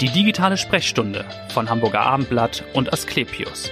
[0.00, 3.70] Die digitale Sprechstunde von Hamburger Abendblatt und Asklepios.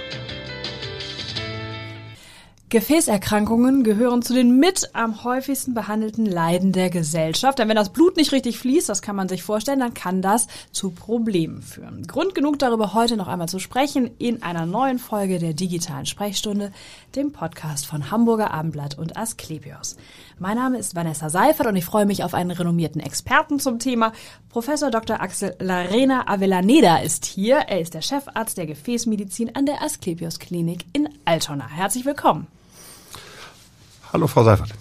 [2.69, 7.59] Gefäßerkrankungen gehören zu den mit am häufigsten behandelten Leiden der Gesellschaft.
[7.59, 10.47] Denn wenn das Blut nicht richtig fließt, das kann man sich vorstellen, dann kann das
[10.71, 12.07] zu Problemen führen.
[12.07, 16.71] Grund genug darüber heute noch einmal zu sprechen in einer neuen Folge der digitalen Sprechstunde,
[17.15, 19.95] dem Podcast von Hamburger Abendblatt und Asklepios.
[20.37, 24.11] Mein Name ist Vanessa Seifert und ich freue mich auf einen renommierten Experten zum Thema.
[24.49, 25.21] Professor Dr.
[25.21, 27.55] Axel Larena Avellaneda ist hier.
[27.55, 31.69] Er ist der Chefarzt der Gefäßmedizin an der Asklepios Klinik in Altona.
[31.69, 32.47] Herzlich willkommen.
[34.11, 34.71] Hallo, Frau Seifert.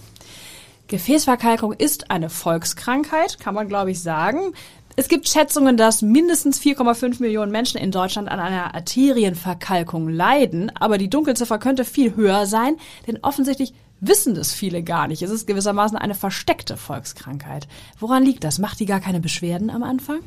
[0.89, 4.55] Gefäßverkalkung ist eine Volkskrankheit, kann man glaube ich sagen.
[4.97, 10.99] Es gibt Schätzungen, dass mindestens 4,5 Millionen Menschen in Deutschland an einer Arterienverkalkung leiden, aber
[10.99, 12.77] die Dunkelziffer könnte viel höher sein,
[13.07, 15.23] denn offensichtlich wissen das viele gar nicht.
[15.23, 17.69] Es ist gewissermaßen eine versteckte Volkskrankheit.
[17.99, 18.59] Woran liegt das?
[18.59, 20.21] Macht die gar keine Beschwerden am Anfang?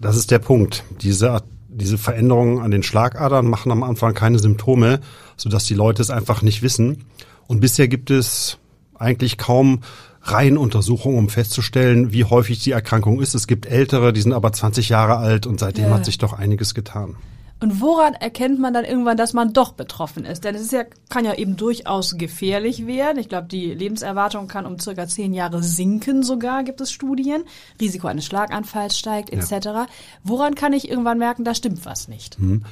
[0.00, 0.84] Das ist der Punkt.
[1.00, 5.00] Diese, diese Veränderungen an den Schlagadern machen am Anfang keine Symptome,
[5.36, 7.04] sodass die Leute es einfach nicht wissen.
[7.46, 8.58] Und bisher gibt es
[8.94, 9.80] eigentlich kaum
[10.22, 13.34] Reihenuntersuchungen, um festzustellen, wie häufig die Erkrankung ist.
[13.34, 15.94] Es gibt ältere, die sind aber 20 Jahre alt und seitdem ja.
[15.94, 17.16] hat sich doch einiges getan.
[17.60, 20.44] Und woran erkennt man dann irgendwann, dass man doch betroffen ist?
[20.44, 23.18] Denn es ist ja, kann ja eben durchaus gefährlich werden.
[23.18, 27.44] Ich glaube, die Lebenserwartung kann um circa zehn Jahre sinken sogar, gibt es Studien.
[27.78, 29.66] Risiko eines Schlaganfalls steigt etc.
[29.66, 29.86] Ja.
[30.24, 32.38] Woran kann ich irgendwann merken, da stimmt was nicht?
[32.38, 32.64] Hm.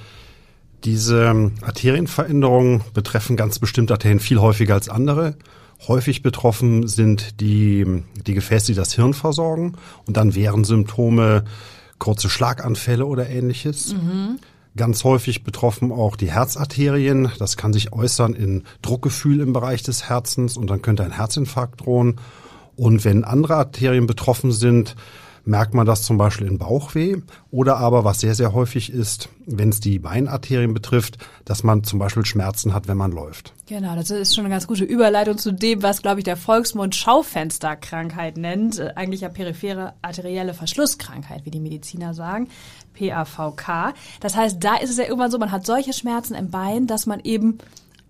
[0.84, 5.36] Diese ähm, Arterienveränderungen betreffen ganz bestimmte Arterien viel häufiger als andere.
[5.86, 9.74] Häufig betroffen sind die, die Gefäße, die das Hirn versorgen.
[10.06, 11.44] Und dann wären Symptome
[11.98, 13.92] kurze Schlaganfälle oder ähnliches.
[13.92, 14.38] Mhm.
[14.76, 17.30] Ganz häufig betroffen auch die Herzarterien.
[17.38, 21.80] Das kann sich äußern in Druckgefühl im Bereich des Herzens und dann könnte ein Herzinfarkt
[21.84, 22.20] drohen.
[22.76, 24.94] Und wenn andere Arterien betroffen sind,
[25.48, 27.16] merkt man das zum Beispiel in Bauchweh
[27.50, 31.98] oder aber, was sehr, sehr häufig ist, wenn es die Beinarterien betrifft, dass man zum
[31.98, 33.54] Beispiel Schmerzen hat, wenn man läuft.
[33.66, 36.94] Genau, das ist schon eine ganz gute Überleitung zu dem, was, glaube ich, der Volksmund
[36.94, 38.78] Schaufensterkrankheit nennt.
[38.78, 42.48] Äh, eigentlich ja periphere arterielle Verschlusskrankheit, wie die Mediziner sagen.
[42.98, 43.94] PAVK.
[44.20, 47.06] Das heißt, da ist es ja irgendwann so, man hat solche Schmerzen im Bein, dass
[47.06, 47.58] man eben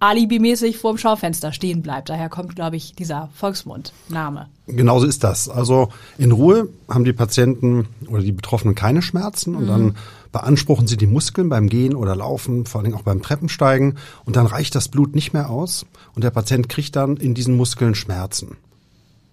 [0.01, 2.09] alibimäßig vorm Schaufenster stehen bleibt.
[2.09, 4.49] Daher kommt, glaube ich, dieser Volksmundname.
[4.67, 5.49] Genauso ist das.
[5.49, 5.89] Also
[6.19, 9.69] in Ruhe haben die Patienten oder die Betroffenen keine Schmerzen und mhm.
[9.69, 9.97] dann
[10.31, 14.47] beanspruchen sie die Muskeln beim Gehen oder Laufen, vor allem auch beim Treppensteigen und dann
[14.47, 18.57] reicht das Blut nicht mehr aus und der Patient kriegt dann in diesen Muskeln Schmerzen.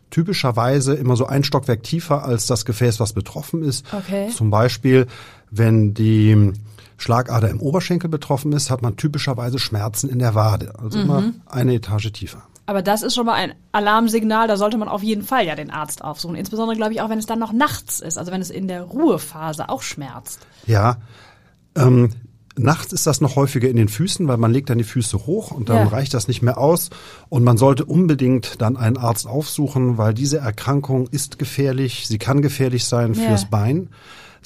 [0.09, 3.85] Typischerweise immer so ein Stockwerk tiefer als das Gefäß, was betroffen ist.
[3.91, 4.29] Okay.
[4.29, 5.07] Zum Beispiel,
[5.51, 6.53] wenn die
[6.97, 10.73] Schlagader im Oberschenkel betroffen ist, hat man typischerweise Schmerzen in der Wade.
[10.79, 11.03] Also mhm.
[11.03, 12.43] immer eine Etage tiefer.
[12.67, 15.69] Aber das ist schon mal ein Alarmsignal, da sollte man auf jeden Fall ja den
[15.69, 16.35] Arzt aufsuchen.
[16.35, 18.83] Insbesondere glaube ich auch, wenn es dann noch nachts ist, also wenn es in der
[18.83, 20.39] Ruhephase auch schmerzt.
[20.65, 20.97] Ja,
[21.75, 22.09] ähm,
[22.57, 25.51] Nachts ist das noch häufiger in den Füßen, weil man legt dann die Füße hoch
[25.51, 25.87] und dann ja.
[25.87, 26.89] reicht das nicht mehr aus.
[27.27, 32.07] Und man sollte unbedingt dann einen Arzt aufsuchen, weil diese Erkrankung ist gefährlich.
[32.07, 33.27] Sie kann gefährlich sein ja.
[33.27, 33.89] fürs Bein.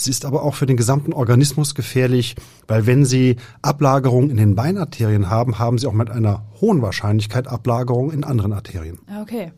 [0.02, 2.36] Sie ist aber auch für den gesamten Organismus gefährlich,
[2.68, 7.48] weil wenn Sie Ablagerungen in den Beinarterien haben, haben Sie auch mit einer hohen Wahrscheinlichkeit
[7.48, 9.00] Ablagerungen in anderen Arterien.
[9.22, 9.52] Okay.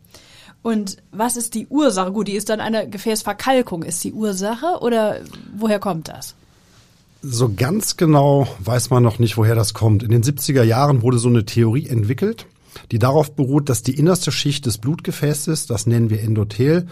[0.64, 2.12] Und was ist die Ursache?
[2.12, 3.84] Gut, die ist dann eine Gefäßverkalkung.
[3.84, 5.18] Ist die Ursache oder
[5.56, 6.36] woher kommt das?
[7.24, 10.02] So ganz genau weiß man noch nicht, woher das kommt.
[10.02, 12.48] In den 70er Jahren wurde so eine Theorie entwickelt,
[12.92, 16.88] die darauf beruht, dass die innerste Schicht des Blutgefäßes, das nennen wir Endothel,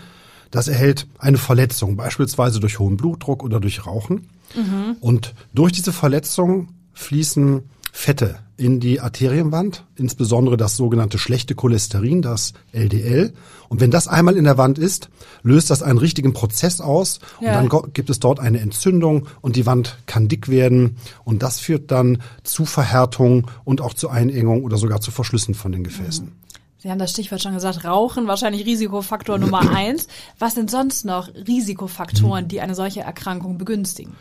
[0.51, 4.27] das erhält eine Verletzung, beispielsweise durch hohen Blutdruck oder durch Rauchen.
[4.55, 4.97] Mhm.
[4.99, 12.53] Und durch diese Verletzung fließen Fette in die Arterienwand, insbesondere das sogenannte schlechte Cholesterin, das
[12.73, 13.33] LDL.
[13.69, 15.09] Und wenn das einmal in der Wand ist,
[15.43, 17.59] löst das einen richtigen Prozess aus ja.
[17.59, 21.59] und dann gibt es dort eine Entzündung und die Wand kann dick werden und das
[21.59, 26.31] führt dann zu Verhärtung und auch zu Einengung oder sogar zu Verschlüssen von den Gefäßen.
[26.81, 30.07] Sie haben das Stichwort schon gesagt, Rauchen, wahrscheinlich Risikofaktor Nummer eins.
[30.39, 34.15] Was sind sonst noch Risikofaktoren, die eine solche Erkrankung begünstigen?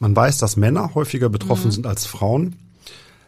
[0.00, 1.72] Man weiß, dass Männer häufiger betroffen mhm.
[1.72, 2.56] sind als Frauen.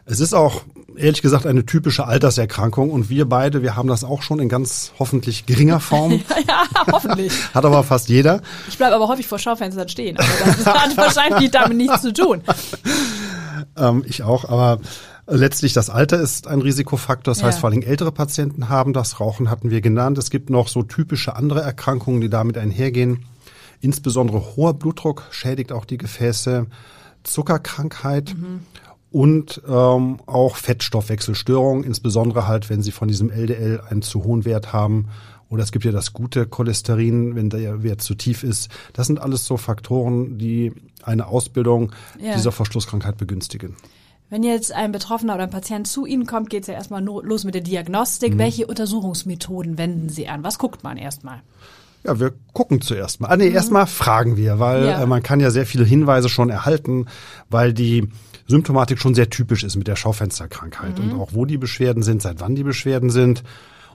[0.05, 0.63] Es ist auch,
[0.97, 4.91] ehrlich gesagt, eine typische Alterserkrankung und wir beide, wir haben das auch schon in ganz
[4.99, 6.11] hoffentlich geringer Form.
[6.47, 7.33] ja, hoffentlich.
[7.53, 8.41] Hat aber fast jeder.
[8.67, 12.41] Ich bleibe aber häufig vor Schaufenstern stehen, aber das hat wahrscheinlich damit nichts zu tun.
[13.77, 14.79] Ähm, ich auch, aber
[15.29, 17.33] Letztlich das Alter ist ein Risikofaktor.
[17.33, 17.47] Das ja.
[17.47, 19.19] heißt, vor allem ältere Patienten haben das.
[19.19, 20.17] Rauchen hatten wir genannt.
[20.17, 23.25] Es gibt noch so typische andere Erkrankungen, die damit einhergehen.
[23.81, 26.67] Insbesondere hoher Blutdruck schädigt auch die Gefäße,
[27.23, 28.61] Zuckerkrankheit mhm.
[29.11, 34.71] und ähm, auch Fettstoffwechselstörungen, insbesondere halt, wenn sie von diesem LDL einen zu hohen Wert
[34.71, 35.09] haben
[35.49, 38.69] Oder es gibt ja das gute Cholesterin, wenn der Wert zu tief ist.
[38.93, 40.73] Das sind alles so Faktoren, die
[41.03, 42.33] eine Ausbildung Ja.
[42.33, 43.75] dieser Verschlusskrankheit begünstigen.
[44.29, 47.45] Wenn jetzt ein Betroffener oder ein Patient zu Ihnen kommt, geht es ja erstmal los
[47.45, 48.33] mit der Diagnostik.
[48.33, 48.39] Mhm.
[48.39, 50.43] Welche Untersuchungsmethoden wenden Sie an?
[50.43, 51.41] Was guckt man erstmal?
[52.03, 53.27] Ja, wir gucken zuerst mal.
[53.29, 55.01] Ah, nee, erstmal fragen wir, weil Ja.
[55.01, 57.05] äh, man kann ja sehr viele Hinweise schon erhalten,
[57.49, 58.09] weil die
[58.47, 62.39] Symptomatik schon sehr typisch ist mit der Schaufensterkrankheit und auch wo die Beschwerden sind, seit
[62.39, 63.43] wann die Beschwerden sind.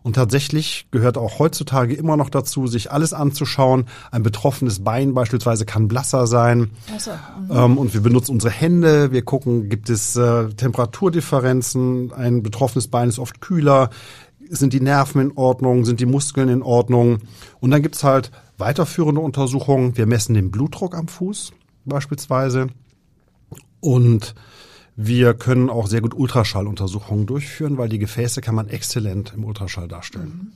[0.03, 3.87] Und tatsächlich gehört auch heutzutage immer noch dazu, sich alles anzuschauen.
[4.11, 6.71] Ein betroffenes Bein beispielsweise kann blasser sein.
[6.99, 7.13] So,
[7.51, 9.13] Ähm, und wir benutzen unsere Hände.
[9.13, 12.13] Wir gucken, gibt es äh, Temperaturdifferenzen?
[12.13, 13.91] Ein betroffenes Bein ist oft kühler.
[14.49, 15.85] Sind die Nerven in Ordnung?
[15.85, 17.21] Sind die Muskeln in Ordnung?
[17.61, 19.97] Und dann gibt's halt weiterführende Untersuchungen.
[19.97, 21.53] Wir messen den Blutdruck am Fuß
[21.85, 22.69] beispielsweise.
[23.81, 24.35] Und
[24.97, 29.89] wir können auch sehr gut Ultraschalluntersuchungen durchführen, weil die Gefäße kann man exzellent im Ultraschall
[29.89, 30.53] darstellen.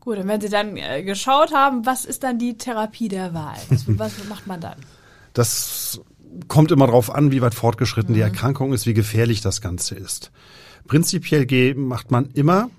[0.00, 3.58] Gut, und wenn Sie dann äh, geschaut haben, was ist dann die Therapie der Wahl?
[3.68, 4.78] Was, was macht man dann?
[5.34, 6.00] Das
[6.48, 10.32] kommt immer darauf an, wie weit fortgeschritten die Erkrankung ist, wie gefährlich das Ganze ist.
[10.86, 12.70] Prinzipiell macht man immer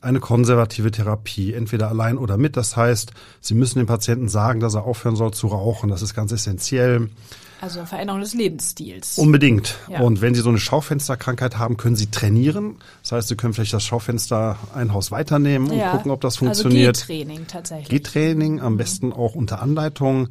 [0.00, 2.56] eine konservative Therapie, entweder allein oder mit.
[2.56, 5.90] Das heißt, Sie müssen dem Patienten sagen, dass er aufhören soll zu rauchen.
[5.90, 7.10] Das ist ganz essentiell.
[7.60, 9.18] Also Veränderung des Lebensstils.
[9.18, 9.76] Unbedingt.
[9.90, 10.00] Ja.
[10.00, 12.76] Und wenn Sie so eine Schaufensterkrankheit haben, können Sie trainieren.
[13.02, 16.98] Das heißt, Sie können vielleicht das Schaufenster ein Haus weiternehmen und gucken, ob das funktioniert.
[16.98, 17.88] Also G-Training tatsächlich.
[17.88, 20.28] Gehtraining, am besten auch unter Anleitung.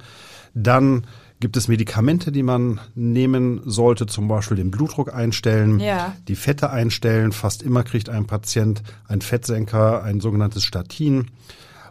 [0.53, 1.05] Dann
[1.39, 6.15] gibt es Medikamente, die man nehmen sollte, zum Beispiel den Blutdruck einstellen, Ja.
[6.27, 7.31] die Fette einstellen.
[7.31, 11.27] Fast immer kriegt ein Patient einen Fettsenker, ein sogenanntes Statin.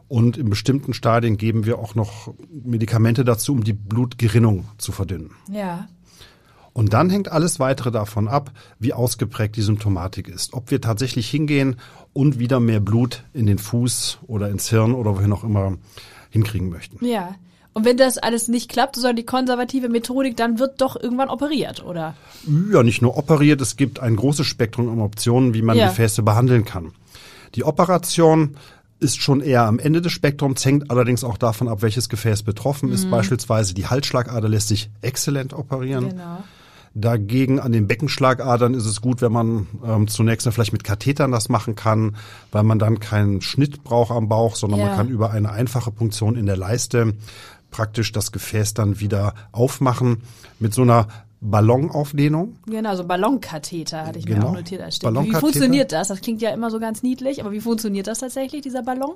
[0.08, 5.30] Und in bestimmten Stadien geben wir auch noch Medikamente dazu, um die Blutgerinnung zu verdünnen.
[5.50, 5.88] ja.
[6.72, 10.52] Und dann hängt alles weitere davon ab, wie ausgeprägt die Symptomatik ist.
[10.52, 11.76] Ob wir tatsächlich hingehen
[12.12, 15.78] und wieder mehr Blut in den Fuß oder ins Hirn oder wohin auch immer
[16.28, 17.02] hinkriegen möchten.
[17.02, 17.34] Ja.
[17.72, 21.82] Und wenn das alles nicht klappt, sondern die konservative Methodik, dann wird doch irgendwann operiert,
[21.82, 22.14] oder?
[22.70, 25.88] Ja, nicht nur operiert, es gibt ein großes Spektrum an Optionen, wie man Ja.
[25.88, 26.92] Gefäße behandeln kann.
[27.54, 28.58] Die Operation
[28.98, 32.90] ist schon eher am Ende des Spektrums, hängt allerdings auch davon ab, welches Gefäß betroffen
[32.92, 33.10] ist.
[33.10, 36.10] Beispielsweise die Halsschlagader lässt sich exzellent operieren.
[36.10, 36.42] Genau.
[36.94, 41.30] Dagegen an den Beckenschlagadern ist es gut, wenn man ähm, zunächst mal vielleicht mit Kathetern
[41.30, 42.16] das machen kann,
[42.52, 44.86] weil man dann keinen Schnitt braucht am Bauch, sondern Ja.
[44.86, 47.12] man kann über eine einfache Punktion in der Leiste
[47.70, 50.22] praktisch das Gefäß dann wieder aufmachen
[50.58, 51.08] mit so einer
[51.50, 52.56] Ballonaufdehnung.
[52.66, 54.48] Genau, so Ballonkatheter hatte ich mir Genau.
[54.48, 54.82] auch notiert.
[54.82, 55.00] als.
[55.02, 56.08] Wie funktioniert das?
[56.08, 59.14] Das klingt ja immer so ganz niedlich, aber wie funktioniert das tatsächlich, dieser Ballon?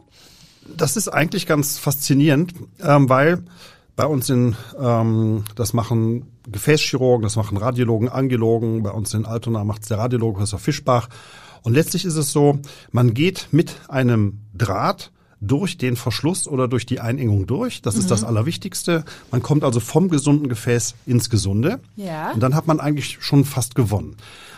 [0.77, 3.45] Das ist eigentlich ganz faszinierend, ähm, weil
[3.97, 9.65] bei uns in, ähm, das machen Gefäßchirurgen, das machen Radiologen, Angiologen, bei uns in Altona
[9.65, 11.09] macht es der Radiologe Professor Fischbach.
[11.63, 12.59] Und letztlich ist es so,
[12.93, 17.81] man geht mit einem Draht durch den Verschluss oder durch die Einengung durch.
[17.81, 19.05] Das ist das Allerwichtigste.
[19.31, 21.81] Man kommt also vom gesunden Gefäß ins Gesunde.
[21.97, 22.33] Ja.
[22.33, 24.17] Und dann hat man eigentlich schon fast gewonnen.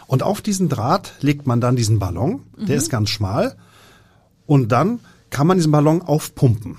[0.08, 2.42] Und auf diesen Draht legt man dann diesen Ballon.
[2.56, 3.56] Der ist ganz schmal.
[4.46, 5.00] Und dann
[5.30, 6.78] kann man diesen Ballon aufpumpen.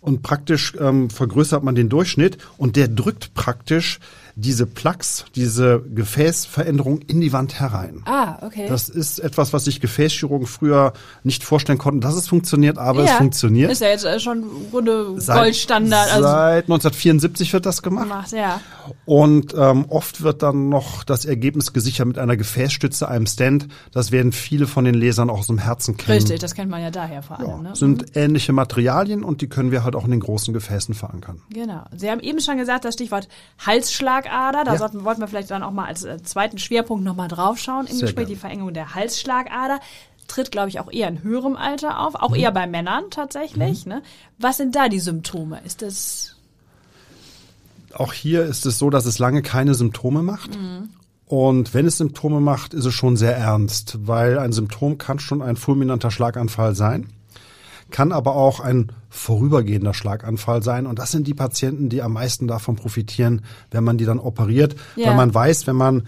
[0.00, 4.00] Und praktisch ähm, vergrößert man den Durchschnitt und der drückt praktisch
[4.36, 8.02] diese Plaques, diese Gefäßveränderung in die Wand herein.
[8.06, 8.66] Ah, okay.
[8.68, 10.92] Das ist etwas, was sich Gefäßchirurgen früher
[11.24, 13.16] nicht vorstellen konnten, dass es funktioniert, aber es ja.
[13.16, 13.70] funktioniert.
[13.70, 16.12] Ist ja jetzt äh, schon im Grunde Seit- Goldstandard.
[16.12, 18.04] Also Seit 1974 wird das gemacht.
[18.08, 18.60] gemacht, ja.
[19.04, 23.68] Und ähm, oft wird dann noch das Ergebnis gesichert mit einer Gefäßstütze, einem Stand.
[23.92, 26.18] Das werden viele von den Lesern auch aus dem Herzen kennen.
[26.18, 27.48] Richtig, das kennt man ja daher vor allem.
[27.48, 27.76] Ja, Ne?
[27.76, 31.40] sind ähnliche Materialien und die können wir halt auch in den großen Gefäßen verankern.
[31.52, 31.84] Genau.
[31.96, 33.28] Sie haben eben schon gesagt, das Stichwort
[34.24, 34.64] Halsschlagader.
[34.64, 34.78] Da Ja.
[34.78, 38.06] sollten, wollten wir vielleicht dann auch mal als äh, zweiten Schwerpunkt nochmal draufschauen im Sehr
[38.06, 38.26] Gespräch.
[38.26, 38.34] gerne.
[38.34, 39.80] Die Verengung der Halsschlagader
[40.28, 42.36] tritt, glaube ich, auch eher in höherem Alter auf, auch Mhm.
[42.36, 43.86] eher bei Männern tatsächlich.
[43.86, 44.02] Ne?
[44.38, 45.60] Was sind da die Symptome?
[45.64, 46.36] Ist das
[47.94, 50.56] Auch hier ist es so, dass es lange keine Symptome macht.
[51.26, 55.42] Und wenn es Symptome macht, ist es schon sehr ernst, weil ein Symptom kann schon
[55.42, 57.08] ein fulminanter Schlaganfall sein,
[57.90, 60.86] kann aber auch ein vorübergehender Schlaganfall sein.
[60.86, 64.76] Und das sind die Patienten, die am meisten davon profitieren, wenn man die dann operiert,
[64.96, 65.08] Ja.
[65.08, 66.06] weil man weiß, wenn man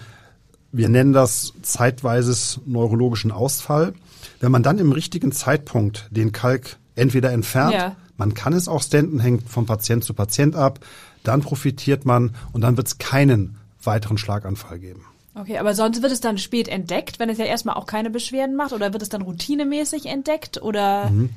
[0.75, 3.93] wir nennen das zeitweises neurologischen Ausfall.
[4.41, 7.97] Wenn man dann im richtigen Zeitpunkt den Kalk entweder entfernt, Ja.
[8.17, 10.81] man kann es auch stenten, hängt von Patient zu Patient ab,
[11.25, 15.05] dann profitiert man und dann wird es keinen weiteren Schlaganfall geben.
[15.35, 15.59] okay?
[15.59, 18.73] Aber sonst wird es dann spät entdeckt, wenn es ja erstmal auch keine Beschwerden macht,
[18.73, 21.11] oder wird es dann routinemäßig entdeckt, oder?
[21.11, 21.31] Mhm.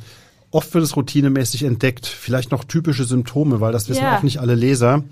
[0.55, 4.17] Oft wird es routinemäßig entdeckt, vielleicht noch typische Symptome, weil das wissen Ja.
[4.17, 5.03] auch nicht alle Leser.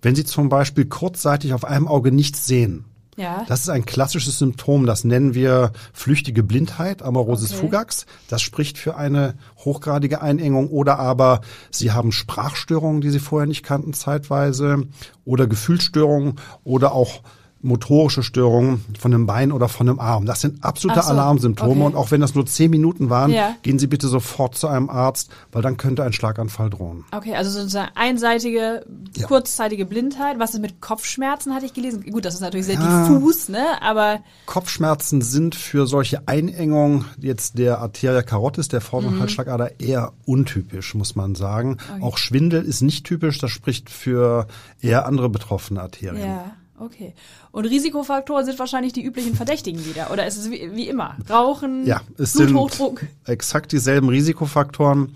[0.00, 2.84] Wenn Sie zum Beispiel kurzzeitig auf einem Auge nichts sehen,
[3.18, 3.44] Ja.
[3.48, 7.60] Das ist ein klassisches Symptom, das nennen wir flüchtige Blindheit, Amaurosis Okay.
[7.60, 8.04] fugax.
[8.28, 9.34] Das spricht für eine
[9.64, 14.82] hochgradige Einengung oder aber Sie haben Sprachstörungen, die Sie vorher nicht kannten zeitweise
[15.24, 16.34] oder Gefühlsstörungen
[16.64, 17.22] oder auch
[17.62, 20.24] motorische Störungen von einem Bein oder von einem Arm.
[20.26, 21.82] Das sind absolute so, Alarmsymptome okay.
[21.84, 23.56] und auch wenn das nur zehn Minuten waren, Ja.
[23.62, 27.04] gehen Sie bitte sofort zu einem Arzt, weil dann könnte ein Schlaganfall drohen.
[27.12, 28.84] Okay, also sozusagen einseitige,
[29.16, 29.26] Ja.
[29.26, 30.38] kurzzeitige Blindheit.
[30.38, 32.04] Was ist mit Kopfschmerzen, hatte ich gelesen?
[32.10, 33.08] Gut, das ist natürlich sehr Ja.
[33.08, 33.64] diffus, ne?
[33.80, 38.84] Aber Kopfschmerzen sind für solche Einengungen jetzt der Arteria carotis, der Mhm.
[38.84, 41.78] vorderen Halsschlagader, eher untypisch, muss man sagen.
[42.00, 44.46] Auch Schwindel ist nicht typisch, das spricht für
[44.80, 46.22] eher andere betroffene Arterien.
[46.22, 46.44] ja,
[46.78, 47.14] okay.
[47.52, 50.10] Und Risikofaktoren sind wahrscheinlich die üblichen Verdächtigen wieder.
[50.12, 51.16] Oder ist es wie, wie immer?
[51.28, 53.00] Rauchen, Ja, es Bluthochdruck.
[53.00, 55.14] sind exakt dieselben Risikofaktoren.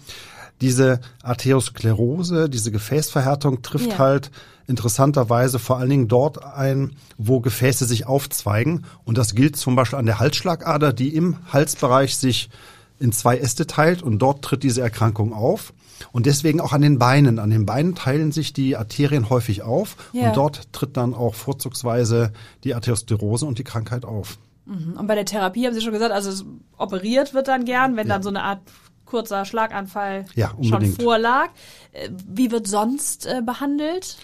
[0.60, 3.98] Diese Arteriosklerose, diese Gefäßverhärtung trifft Ja.
[3.98, 4.30] halt
[4.66, 8.84] interessanterweise vor allen Dingen dort ein, wo Gefäße sich aufzweigen.
[9.04, 12.50] Und das gilt zum Beispiel an der Halsschlagader, die im Halsbereich sich
[13.00, 15.72] in zwei Äste teilt und dort tritt diese Erkrankung auf.
[16.12, 17.38] Und deswegen auch an den Beinen.
[17.38, 20.28] An den Beinen teilen sich die Arterien häufig auf Ja.
[20.28, 22.32] und dort tritt dann auch vorzugsweise
[22.64, 24.38] die Arteriosklerose und die Krankheit auf.
[24.66, 26.44] Und bei der Therapie haben Sie schon gesagt, also es
[26.78, 28.60] operiert wird dann gern, wenn dann so eine Art
[29.04, 31.48] kurzer Schlaganfall Ja, schon vorlag.
[31.92, 34.16] Äh, Wie wird sonst äh, behandelt?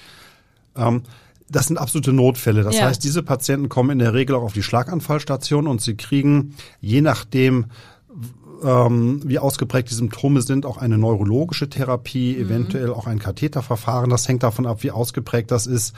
[0.76, 1.02] Ähm,
[1.48, 2.62] das sind absolute Notfälle.
[2.62, 2.84] Das Ja.
[2.86, 7.00] heißt, diese Patienten kommen in der Regel auch auf die Schlaganfallstation und sie kriegen, je
[7.00, 7.66] nachdem,
[8.64, 14.10] ähm, wie ausgeprägt die Symptome sind, auch eine neurologische Therapie, eventuell auch ein Katheterverfahren.
[14.10, 15.94] Das hängt davon ab, wie ausgeprägt das ist.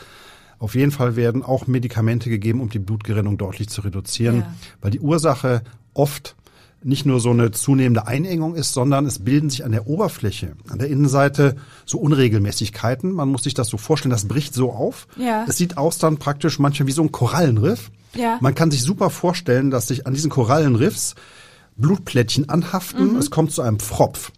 [0.59, 4.55] Auf jeden Fall werden auch Medikamente gegeben, um die Blutgerinnung deutlich zu reduzieren, Ja.
[4.81, 5.63] weil die Ursache
[5.95, 6.35] oft
[6.83, 10.79] nicht nur so eine zunehmende Einengung ist, sondern es bilden sich an der Oberfläche, an
[10.79, 13.13] der Innenseite so Unregelmäßigkeiten.
[13.13, 15.09] Man muss sich das so vorstellen, das bricht so auf.
[15.17, 15.45] Ja.
[15.49, 17.91] Es sieht aus dann praktisch manchmal wie so ein Korallenriff.
[18.15, 18.39] Ja.
[18.41, 21.15] Man kann sich super vorstellen, dass sich an diesen Korallenriffs
[21.79, 23.13] Blutplättchen anhaften.
[23.13, 23.17] Mhm.
[23.17, 24.33] Es kommt zu einem Pfropf.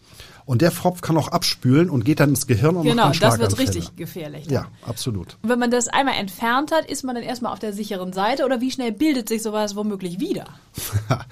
[0.47, 3.31] Und der Pfropf kann auch abspülen und geht dann ins Gehirn und Genau, macht dann
[3.31, 4.47] das wird richtig gefährlich.
[4.51, 5.37] Ja, absolut.
[5.43, 8.45] Und wenn man das einmal entfernt hat, ist man dann erstmal auf der sicheren Seite
[8.45, 10.47] oder wie schnell bildet sich sowas womöglich wieder?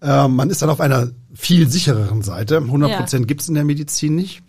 [0.00, 2.58] Ähm, man ist dann auf einer viel sichereren Seite.
[2.58, 3.26] 100 Prozent Ja.
[3.26, 4.42] gibt's in der Medizin nicht.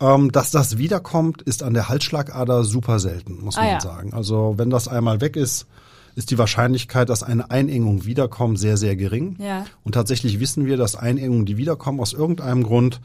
[0.00, 3.80] Ähm, dass das wiederkommt, ist an der Halsschlagader super selten, muss Ah, man ja.
[3.80, 4.14] sagen.
[4.14, 5.66] Also wenn das einmal weg ist,
[6.18, 9.36] ist die Wahrscheinlichkeit, dass eine Einengung wiederkommt, sehr, sehr gering.
[9.38, 9.64] Ja.
[9.84, 13.00] Und tatsächlich wissen wir, dass Einengungen, die wiederkommen, aus irgendeinem Grund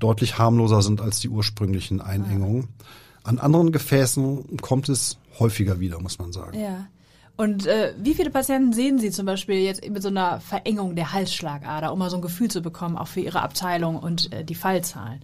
[0.00, 2.66] deutlich harmloser sind als die ursprünglichen Einengungen.
[3.22, 6.58] An anderen Gefäßen kommt es häufiger wieder, muss man sagen.
[6.58, 6.88] Ja.
[7.36, 11.12] Und äh, wie viele Patienten sehen Sie zum Beispiel jetzt mit so einer Verengung der
[11.12, 14.56] Halsschlagader, um mal so ein Gefühl zu bekommen, auch für Ihre Abteilung und äh, die
[14.56, 15.20] Fallzahlen?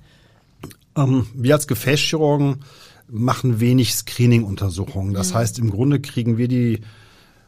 [0.96, 2.62] Ähm, wir als Gefäßchirurgen
[3.08, 5.10] machen wenig Screening-Untersuchungen.
[5.10, 5.14] Mhm.
[5.14, 6.80] Das heißt, im Grunde kriegen wir die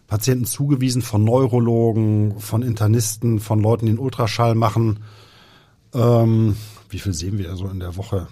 [0.07, 5.01] Patienten zugewiesen von Neurologen, von Internisten, von Leuten, die einen Ultraschall machen.
[5.95, 6.57] Ähm,
[6.91, 8.29] wie viel sehen wir so in der Woche?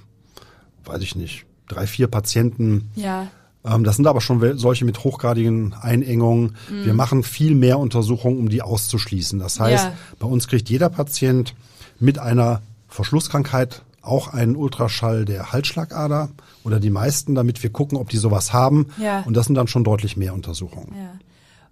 [0.84, 1.46] Weiß ich nicht.
[1.68, 2.90] Drei, vier Patienten.
[2.94, 3.28] Ja.
[3.64, 6.56] Ähm, das sind aber schon solche mit hochgradigen Einengungen.
[6.68, 9.38] Wir machen viel mehr Untersuchungen, um die auszuschließen.
[9.38, 9.92] Das heißt, Ja.
[10.18, 11.54] bei uns kriegt jeder Patient
[11.98, 16.28] mit einer Verschlusskrankheit auch einen Ultraschall der Halsschlagader
[16.62, 18.88] oder die meisten, damit wir gucken, ob die sowas haben.
[19.00, 19.22] Ja.
[19.22, 20.92] Und das sind dann schon deutlich mehr Untersuchungen.
[20.94, 21.12] Ja.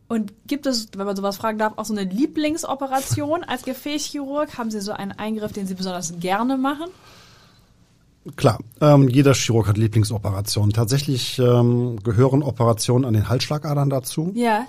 [0.08, 4.58] Und gibt es, wenn man sowas fragen darf, auch so eine Lieblingsoperation als Gefäßchirurg?
[4.58, 6.90] Haben Sie so einen Eingriff, den Sie besonders gerne machen?
[8.36, 10.72] Klar, ähm, jeder Chirurg hat Lieblingsoperationen.
[10.72, 14.30] Tatsächlich ähm, gehören Operationen an den Halsschlagadern dazu.
[14.34, 14.66] Ja.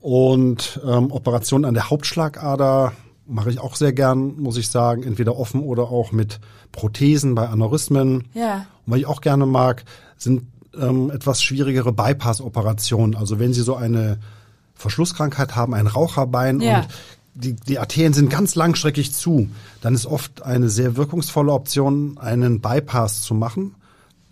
[0.00, 2.92] Und ähm, Operationen an der Hauptschlagader
[3.26, 7.48] mache ich auch sehr gern, muss ich sagen, entweder offen oder auch mit Prothesen bei
[7.48, 8.28] Aneurysmen.
[8.34, 8.66] Ja.
[8.86, 9.84] Und was ich auch gerne mag,
[10.16, 10.42] sind
[10.80, 13.14] ähm, etwas schwierigere Bypass-Operationen.
[13.14, 14.18] Also wenn Sie so eine
[14.74, 16.80] Verschlusskrankheit haben, ein Raucherbein Ja.
[16.80, 16.88] und
[17.34, 19.48] die, die Arterien sind ganz langstreckig zu,
[19.80, 23.74] dann ist oft eine sehr wirkungsvolle Option, einen Bypass zu machen.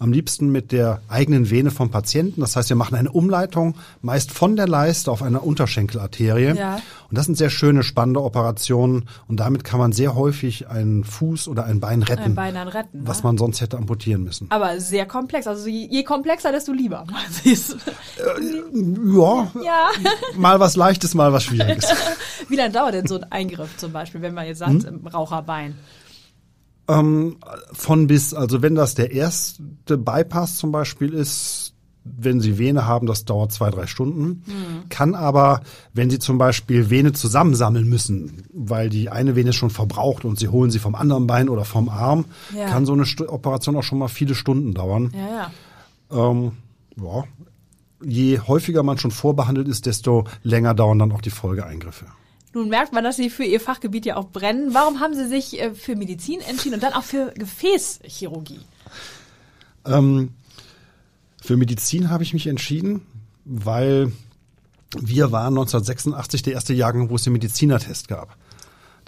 [0.01, 2.41] Am liebsten mit der eigenen Vene vom Patienten.
[2.41, 6.57] Das heißt, wir machen eine Umleitung, meist von der Leiste auf einer Unterschenkelarterie.
[6.57, 6.77] Ja.
[7.11, 9.11] Und das sind sehr schöne, spannende Operationen.
[9.29, 12.69] Und damit kann man sehr häufig einen Fuß oder ein Bein retten, Ein Bein dann
[12.69, 13.03] retten.
[13.05, 13.25] was ne?
[13.25, 14.47] man sonst hätte amputieren müssen.
[14.51, 15.47] Aber sehr komplex.
[15.47, 17.07] Also je, je komplexer, desto lieber.
[17.31, 17.77] Siehst du?
[19.19, 19.89] Ja, ja.
[20.39, 21.85] mal was Leichtes, mal was Schwieriges.
[22.49, 25.75] Wie lange dauert denn so ein Eingriff zum Beispiel, wenn man jetzt sagt, im Raucherbein?
[26.91, 27.37] Ähm,
[27.73, 33.07] von bis, also wenn das der erste Bypass zum Beispiel ist, wenn Sie Vene haben,
[33.07, 34.43] das dauert zwei, drei Stunden.
[34.89, 35.61] Kann aber,
[35.93, 40.39] wenn Sie zum Beispiel Vene zusammensammeln müssen, weil die eine Vene ist schon verbraucht und
[40.39, 42.25] Sie holen sie vom anderen Bein oder vom Arm,
[42.57, 42.67] Ja.
[42.69, 45.13] kann so eine Stu Operation auch schon mal viele Stunden dauern.
[45.15, 45.51] Ja,
[46.17, 46.31] ja.
[46.31, 46.53] Ähm,
[46.97, 47.25] ja.
[48.03, 52.07] je häufiger man schon vorbehandelt ist, desto länger dauern dann auch die Folgeeingriffe.
[52.53, 54.75] Nun merkt man, dass Sie für Ihr Fachgebiet ja auch brennen.
[54.75, 58.61] Warum haben Sie sich äh, für Medizin entschieden und dann auch für Gefäßchirurgie?
[59.87, 60.31] Ähm,
[61.41, 63.03] für Medizin habe ich mich entschieden,
[63.45, 64.13] weil
[64.99, 68.37] wir waren 1986 der erste Jahrgang, wo es den Medizinertest gab.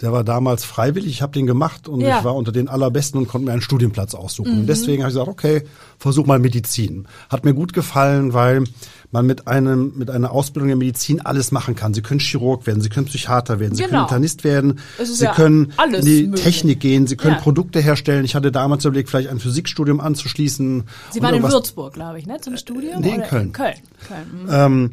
[0.01, 2.19] Der war damals freiwillig, ich habe den gemacht und Ja.
[2.19, 4.59] ich war unter den allerbesten und konnte mir einen Studienplatz aussuchen.
[4.59, 5.63] Und deswegen habe ich gesagt, okay,
[5.97, 7.07] versuch mal Medizin.
[7.29, 8.63] Hat mir gut gefallen, weil
[9.11, 11.93] man mit einem mit einer Ausbildung in Medizin alles machen kann.
[11.93, 13.91] Sie können Chirurg werden, Sie können Psychiater werden, Sie Genau.
[13.91, 16.43] können Internist werden, Sie ja können in die möglich.
[16.43, 17.39] Technik gehen, Sie können Ja.
[17.41, 18.25] Produkte herstellen.
[18.25, 20.83] Ich hatte damals überlegt, vielleicht ein Physikstudium anzuschließen.
[21.11, 23.01] Sie waren in Würzburg, glaube ich, ne, zum Studium?
[23.01, 23.21] nee, in?
[23.21, 23.43] Köln.
[23.47, 23.73] In Köln.
[24.07, 24.25] Köln.
[24.45, 24.49] mhm.
[24.51, 24.91] Ähm,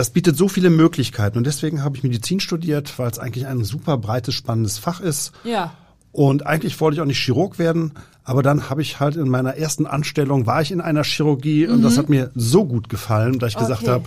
[0.00, 3.64] das bietet so viele Möglichkeiten und deswegen habe ich Medizin studiert, weil es eigentlich ein
[3.64, 5.32] super breites, spannendes Fach ist.
[5.44, 5.74] Ja.
[6.10, 7.92] Und eigentlich wollte ich auch nicht Chirurg werden,
[8.24, 11.82] aber dann habe ich halt in meiner ersten Anstellung war ich in einer Chirurgie und
[11.82, 13.88] das hat mir so gut gefallen, dass ich gesagt Mhm.
[13.88, 13.94] Okay.
[13.94, 14.04] habe,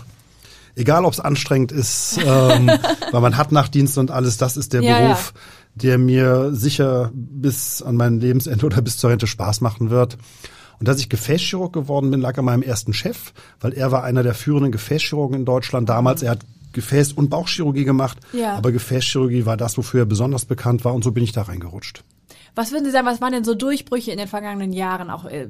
[0.76, 2.72] egal ob es anstrengend ist, ähm,
[3.12, 5.36] weil man hat Nachtdienst und alles, das ist der Ja, Beruf,
[5.76, 10.18] der mir sicher bis an mein Lebensende oder bis zur Rente Spaß machen wird.
[10.80, 14.24] Und dass ich Gefäßchirurg geworden bin, lag an meinem ersten Chef, weil er war einer
[14.24, 16.22] der führenden Gefäßchirurgen in Deutschland damals.
[16.24, 16.40] Er hat
[16.74, 18.56] Gefäß- und Bauchchirurgie gemacht, Ja.
[18.56, 22.04] aber Gefäßchirurgie war das, wofür er besonders bekannt war und so bin ich da reingerutscht.
[22.56, 25.48] Was würden Sie sagen, was waren denn so Durchbrüche in den vergangenen Jahren, auch äh,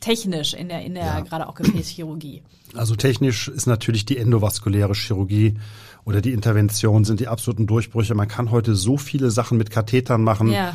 [0.00, 2.42] technisch in der, in der gerade auch Gefäßchirurgie?
[2.74, 5.56] Also technisch ist natürlich die endovaskuläre Chirurgie
[6.04, 8.14] oder die Intervention sind die absoluten Durchbrüche.
[8.14, 10.50] Man kann heute so viele Sachen mit Kathetern machen.
[10.52, 10.74] Ja.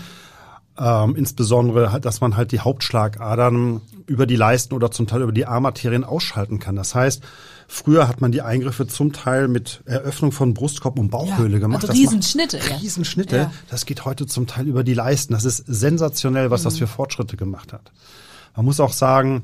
[0.76, 5.46] Ähm, insbesondere, dass man halt die Hauptschlagadern über die Leisten oder zum Teil über die
[5.46, 6.76] Armarterien ausschalten kann.
[6.76, 7.22] Das heißt,
[7.68, 11.84] früher hat man die Eingriffe zum Teil mit Eröffnung von Brustkorb und Bauchhöhle Ja, gemacht.
[11.84, 12.76] also Das macht- Riesenschnitte, ja.
[12.78, 13.36] Riesenschnitte.
[13.38, 13.52] Ja.
[13.70, 15.34] Das geht heute zum Teil über die Leisten.
[15.34, 16.66] Das ist sensationell, was Mhm.
[16.66, 17.92] das für Fortschritte gemacht hat.
[18.56, 19.44] Man muss auch sagen,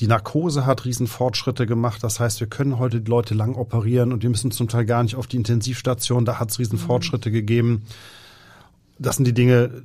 [0.00, 2.02] die Narkose hat Riesenfortschritte gemacht.
[2.02, 5.02] Das heißt, wir können heute die Leute lang operieren und wir müssen zum Teil gar
[5.02, 6.24] nicht auf die Intensivstation.
[6.24, 7.82] Da hat es Riesenfortschritte gegeben.
[8.98, 9.82] Das sind die Dinge,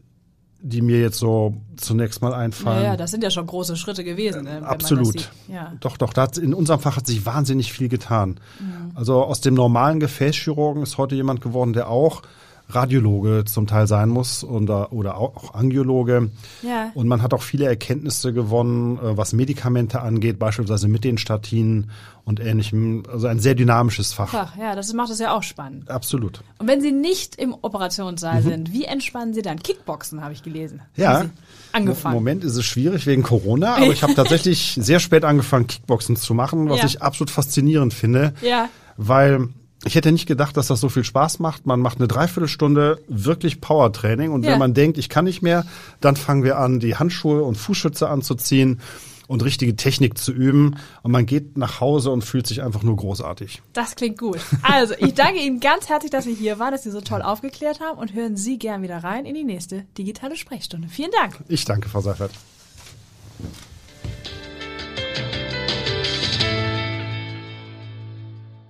[0.67, 2.81] die mir jetzt so zunächst mal einfallen.
[2.81, 4.45] Ja, ja, das sind ja schon große Schritte gewesen.
[4.45, 5.29] Man Absolut.
[5.47, 5.73] Ja.
[5.79, 8.39] Doch, doch, da hat, in unserem Fach hat sich wahnsinnig viel getan.
[8.59, 8.91] Mhm.
[8.95, 12.23] Also aus dem normalen Gefäßchirurgen ist heute jemand geworden, der auch
[12.67, 16.31] Radiologe zum Teil sein muss oder, oder auch Angiologe.
[16.63, 16.91] Ja.
[16.95, 21.91] Und man hat auch viele Erkenntnisse gewonnen, äh, was Medikamente angeht, beispielsweise mit den Statinen
[22.23, 23.03] und ähnlichem.
[23.11, 24.29] Also ein sehr dynamisches Fach.
[24.29, 25.89] Fach, ja, das macht es ja auch spannend.
[25.91, 26.41] Absolut.
[26.57, 29.59] Und wenn Sie nicht im Operationssaal sind, wie entspannen Sie dann?
[29.61, 30.81] Kickboxen habe ich gelesen.
[30.95, 31.03] Mhm.
[31.03, 31.25] Ja.
[31.71, 32.15] Angefangen.
[32.15, 36.15] Im Moment ist es schwierig wegen Corona, aber ich habe tatsächlich sehr spät angefangen, Kickboxen
[36.15, 36.85] zu machen, was Ja.
[36.85, 38.33] ich absolut faszinierend finde.
[38.41, 38.69] Ja.
[38.97, 39.49] Weil
[39.85, 41.65] ich hätte nicht gedacht, dass das so viel Spaß macht.
[41.65, 44.51] Man macht eine Dreiviertelstunde wirklich Powertraining und Ja.
[44.51, 45.65] wenn man denkt, ich kann nicht mehr,
[46.01, 48.81] dann fangen wir an, die Handschuhe und Fußschütze anzuziehen
[49.27, 50.75] und richtige Technik zu üben.
[51.01, 53.61] Und man geht nach Hause und fühlt sich einfach nur großartig.
[53.73, 54.39] Das klingt gut.
[54.61, 57.79] Also, ich danke Ihnen ganz herzlich, dass Sie hier waren, dass Sie so toll aufgeklärt
[57.79, 60.87] haben und hören Sie gern wieder rein in die nächste digitale Sprechstunde.
[60.89, 61.39] Vielen Dank.
[61.47, 62.31] Ich danke, Frau Seifert.